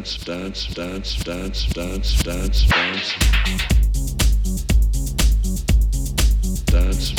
[0.00, 3.14] dance, dance, dance, dance, dance, dance, dance.
[6.64, 7.12] Dance.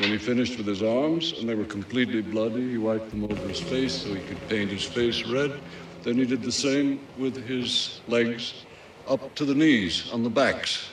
[0.00, 3.46] When he finished with his arms and they were completely bloody, he wiped them over
[3.46, 5.60] his face so he could paint his face red.
[6.02, 8.64] Then he did the same with his legs
[9.06, 10.89] up to the knees on the backs.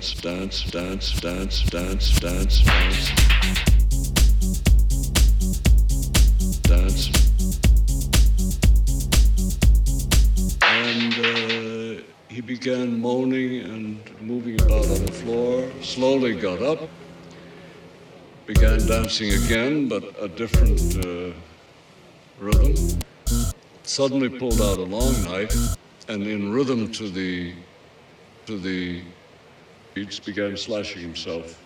[0.00, 3.10] Dance, dance, dance, dance, dance, dance,
[6.62, 7.10] dance.
[10.62, 16.88] And uh, he began moaning and moving about on the floor, slowly got up,
[18.46, 21.34] began dancing again, but a different uh,
[22.38, 22.74] rhythm.
[23.82, 25.76] Suddenly pulled out a long knife
[26.08, 27.52] and in rhythm to the
[28.46, 29.02] to the
[30.00, 31.62] beats began slashing himself.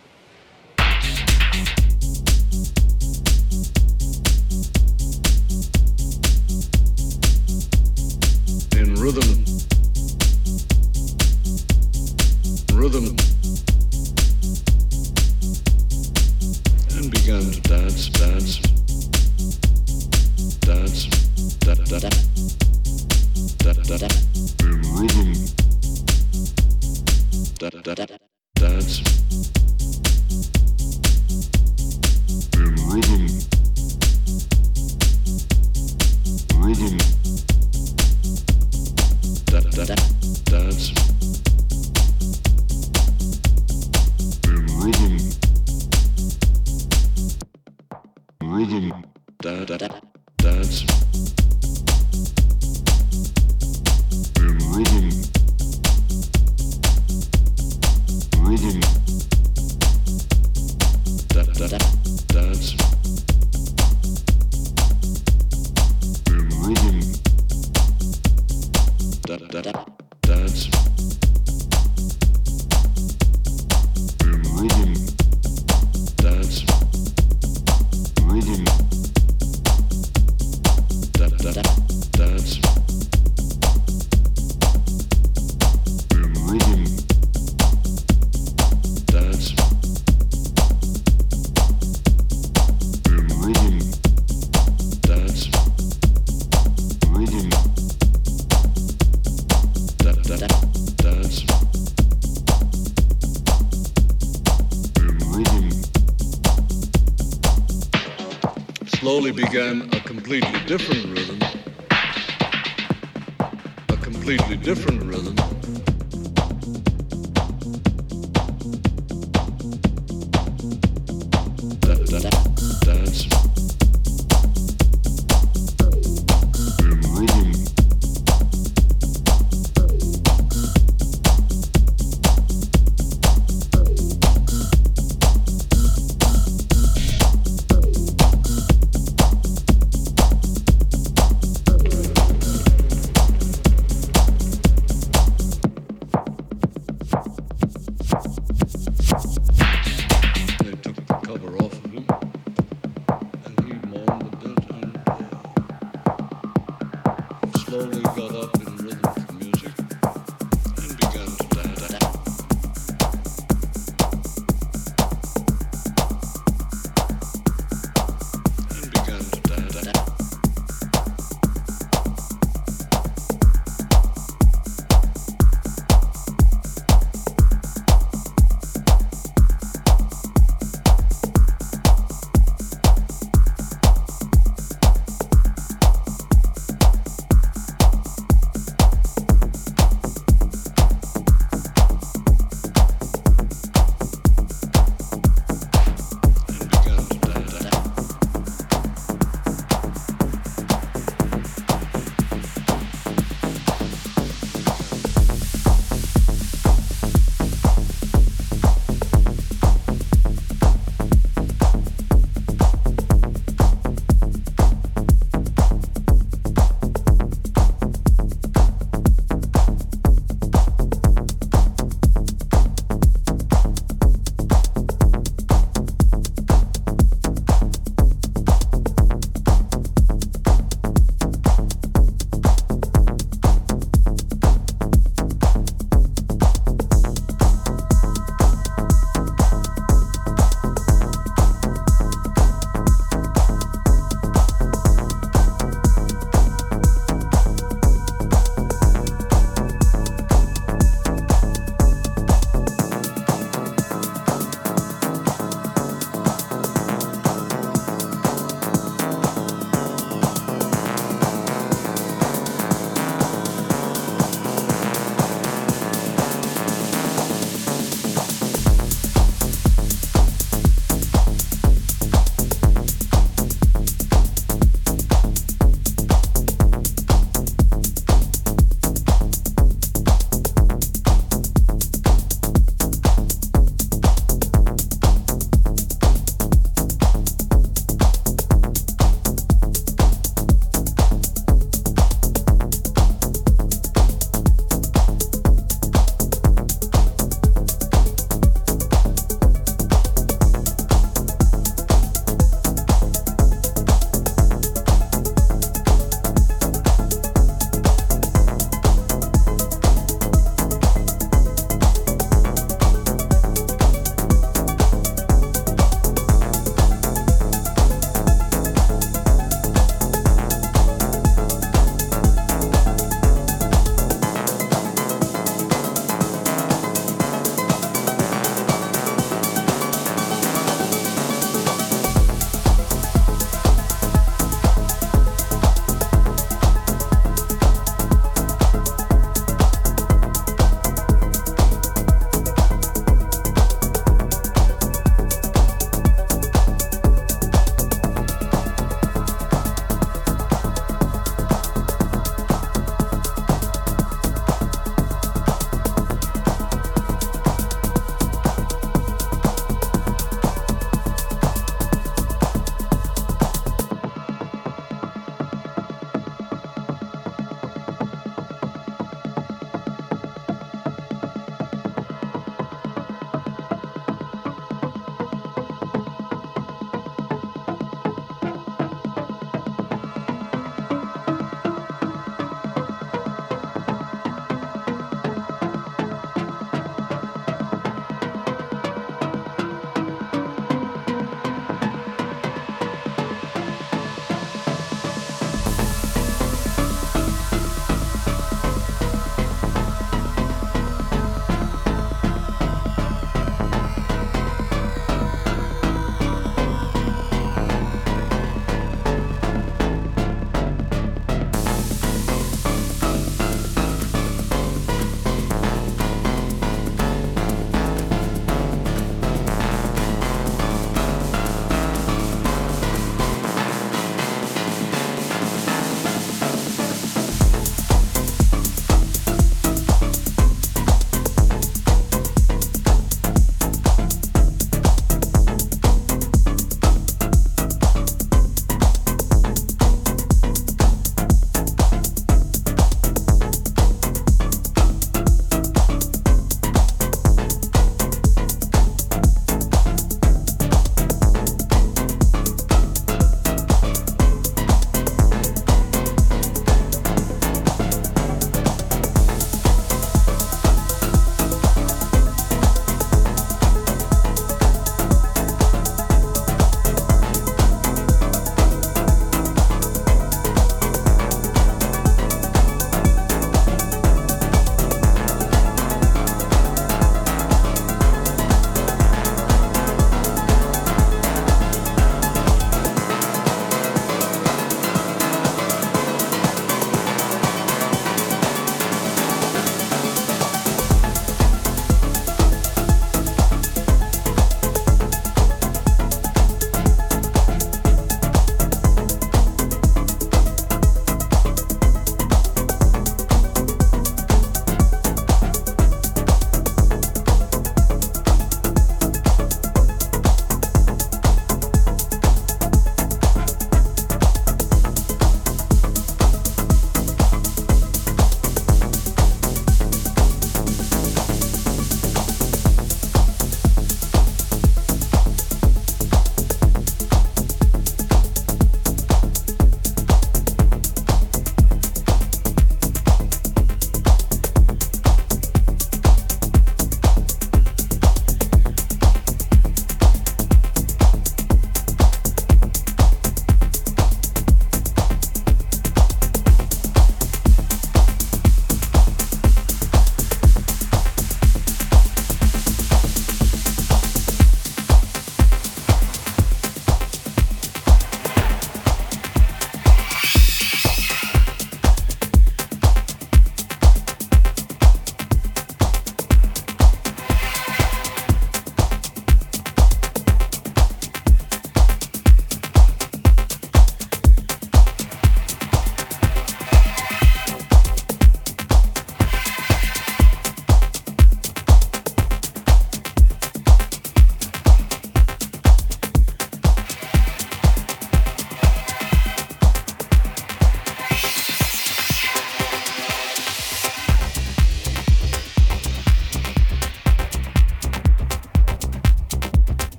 [8.77, 9.45] in rhythm.
[12.75, 13.15] Rhythm.
[16.97, 18.59] And began to dance, dance.
[20.59, 21.07] Dance.
[21.61, 22.11] Da, da, da.
[23.59, 24.09] Da, da, da.
[24.67, 25.55] In rhythm.
[27.59, 28.24] Da, da, da.
[28.65, 29.03] Dance.
[32.57, 33.27] In rhythm.
[36.57, 36.97] Rhythm
[39.53, 39.95] da, da, da,
[40.45, 40.95] dance.
[44.49, 45.19] In rhythm.
[48.41, 49.05] Rhythm.
[49.43, 49.89] Da, da, da,
[50.39, 50.87] dance.
[54.39, 55.24] In rhythm.
[58.55, 58.81] Rhythm.
[61.35, 61.79] Da, da,
[62.29, 62.77] dance.
[66.29, 67.01] In rhythm
[69.27, 69.84] da da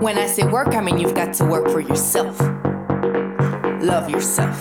[0.00, 2.40] When I say work, I mean you've got to work for yourself.
[3.82, 4.58] Love yourself.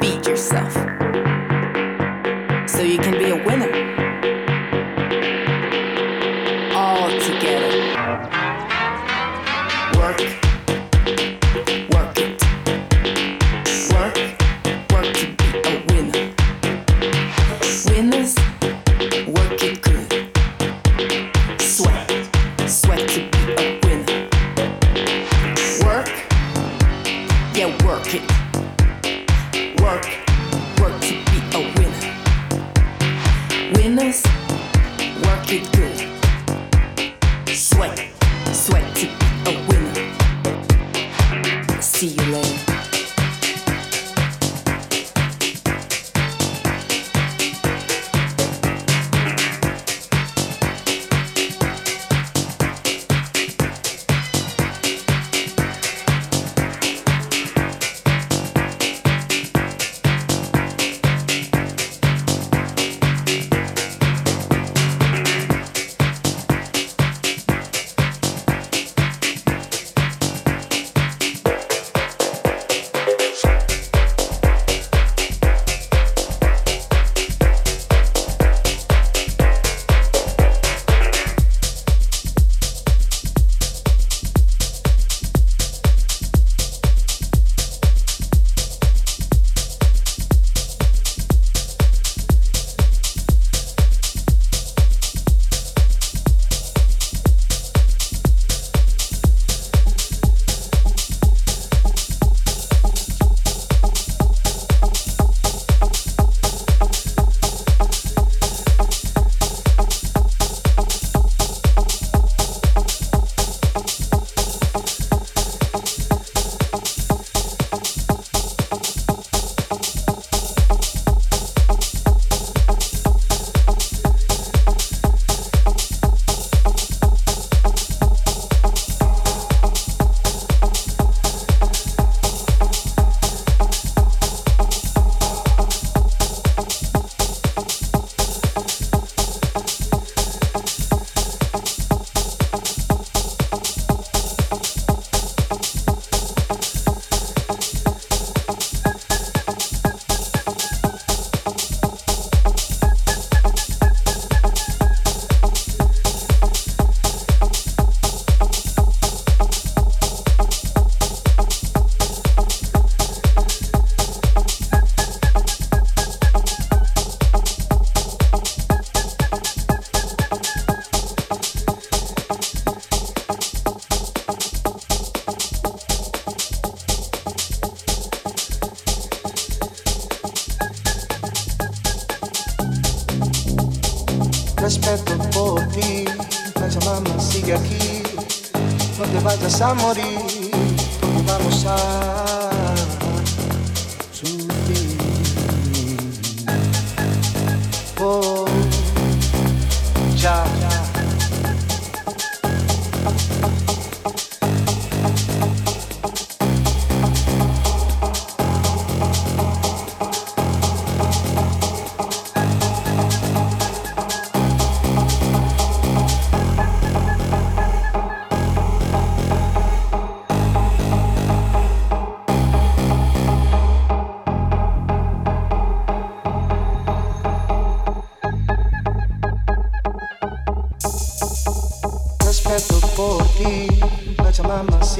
[0.00, 0.72] Feed yourself.
[2.70, 4.13] So you can be a winner.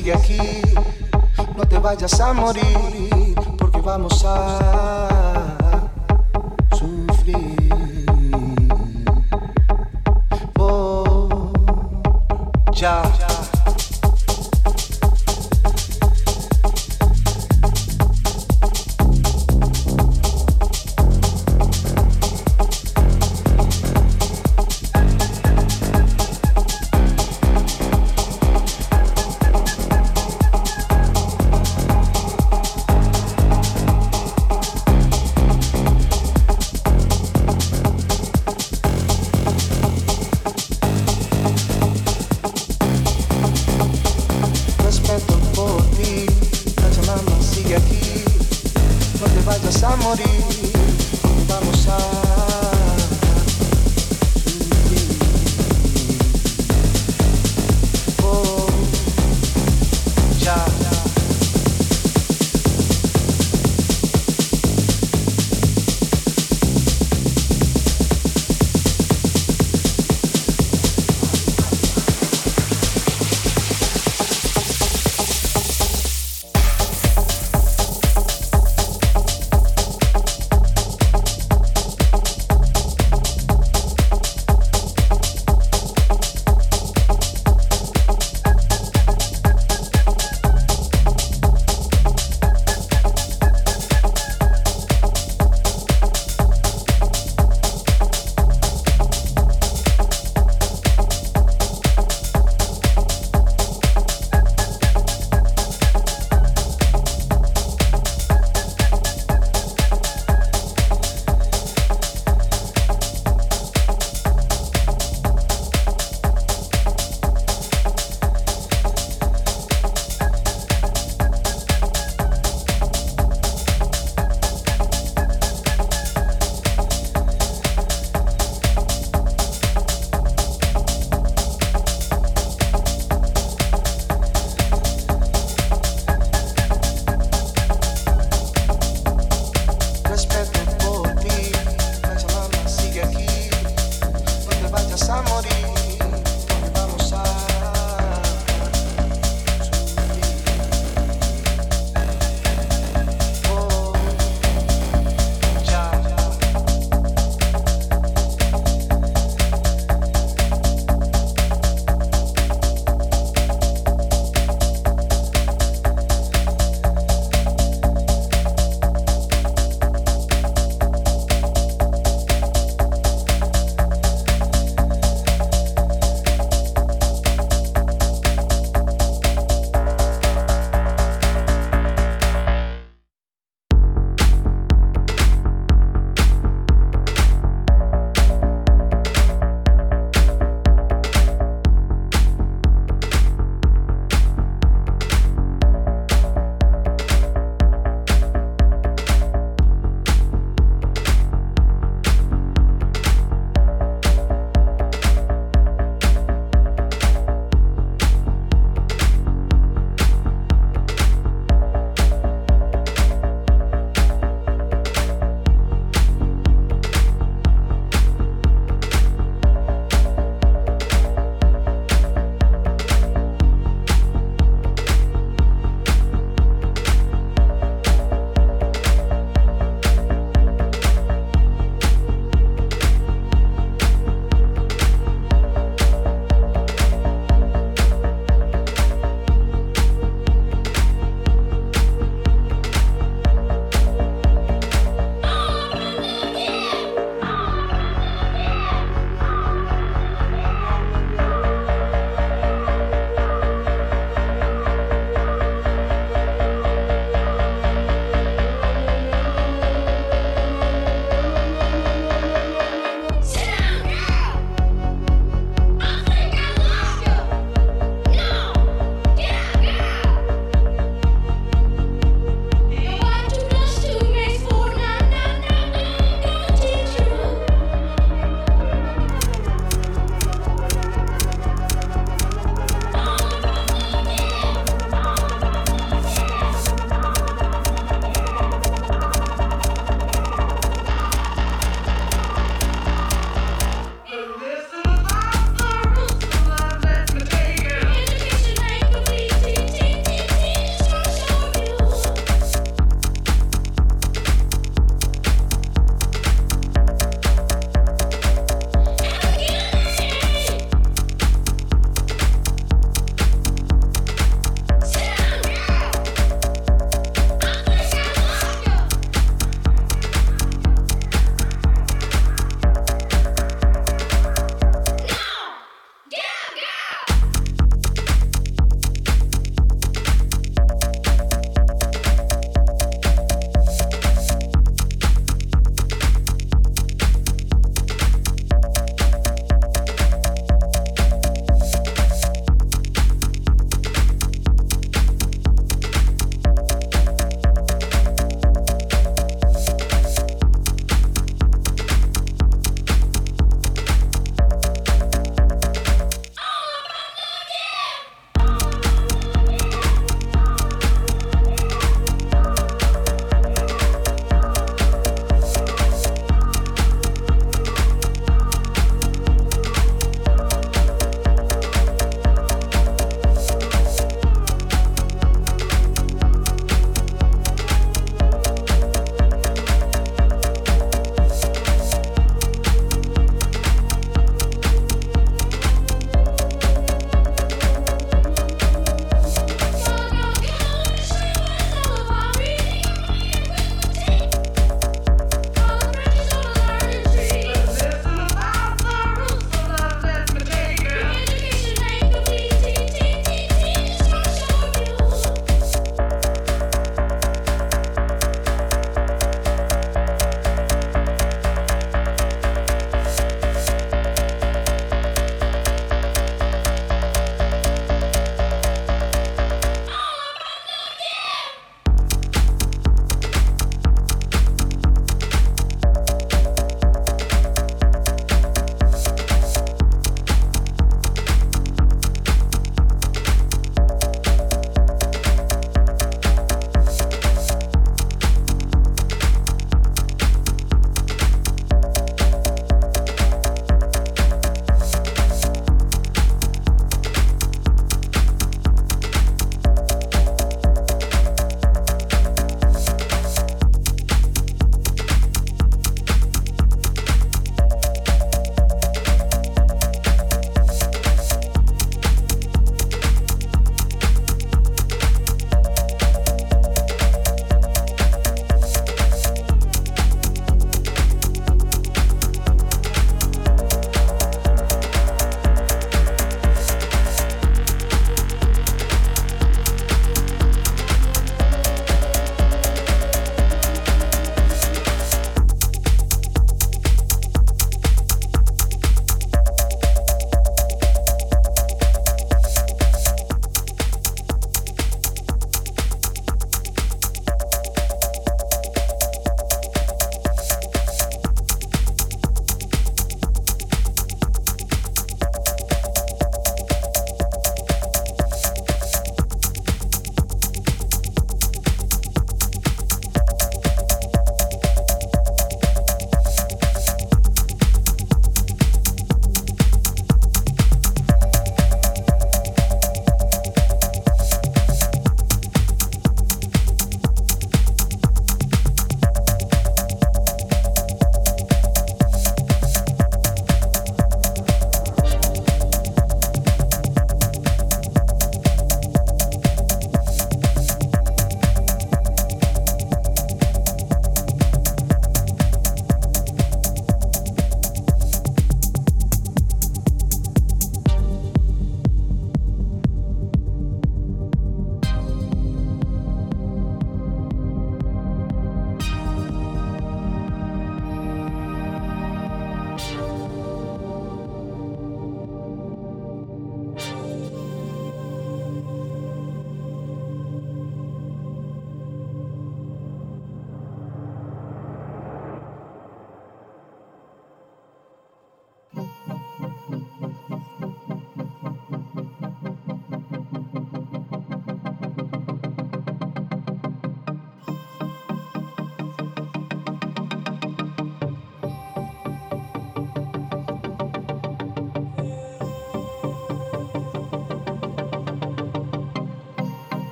[0.00, 0.38] Sigue aquí.
[1.56, 4.99] No te vayas a morir, porque vamos a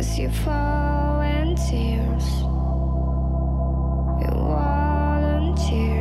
[0.00, 0.18] Thank
[5.72, 5.97] you.